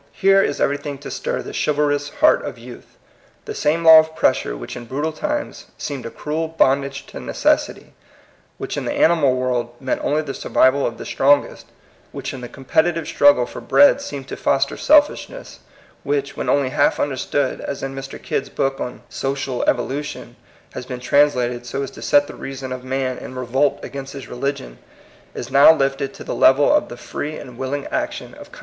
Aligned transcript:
Here 0.13 0.41
is 0.41 0.59
everything 0.59 0.97
to 0.97 1.11
stir 1.11 1.43
the 1.43 1.53
chivalrous 1.53 2.09
heart 2.09 2.43
of 2.43 2.57
youth. 2.57 2.97
The 3.45 3.53
same 3.53 3.83
law 3.83 3.99
of 3.99 4.15
pressure 4.15 4.57
which 4.57 4.75
in 4.75 4.85
brutal 4.85 5.11
times 5.13 5.65
seemed 5.77 6.07
a 6.07 6.09
cruel 6.09 6.47
bond 6.47 6.83
age 6.83 7.05
to 7.05 7.19
necessity; 7.19 7.93
which 8.57 8.77
in 8.77 8.85
the 8.85 8.93
animal 8.93 9.35
world 9.35 9.75
meant 9.79 10.01
only 10.03 10.23
the 10.23 10.33
survival 10.33 10.87
of 10.87 10.97
the 10.97 11.05
strongest; 11.05 11.67
which 12.11 12.33
in 12.33 12.41
the 12.41 12.49
competitive 12.49 13.07
struggle 13.07 13.45
for 13.45 13.61
bread 13.61 14.01
seemed 14.01 14.27
to 14.29 14.35
foster 14.35 14.75
selfishness; 14.75 15.59
which, 16.01 16.35
when 16.35 16.49
only 16.49 16.69
half 16.69 16.99
understood, 16.99 17.61
as 17.61 17.83
in 17.83 17.93
Mr. 17.93 18.19
Kidd's 18.19 18.49
book 18.49 18.79
on" 18.81 19.03
Social 19.27 19.61
Evolution," 19.69 20.35
has 20.73 20.87
been 20.87 20.99
translated 20.99 21.63
so 21.67 21.83
as 21.83 21.91
to 21.91 22.01
set 22.01 22.25
the 22.25 22.33
reason 22.33 22.71
of 22.71 22.83
man 22.83 23.19
in 23.19 23.35
revolt 23.35 23.79
against 23.85 24.13
his 24.13 24.27
religion,— 24.27 24.79
is 25.35 25.51
now 25.51 25.71
lifted 25.71 26.11
to 26.15 26.23
the 26.23 26.33
level 26.33 26.73
of 26.73 26.89
the 26.89 26.97
free 26.97 27.37
and 27.37 27.55
willing 27.59 27.85
action 27.91 27.99
of 27.99 27.99
con 27.99 27.99
PROBLEM 27.99 28.25
OF 28.41 28.45
THE 28.45 28.49
PROSPEROUS. 28.49 28.59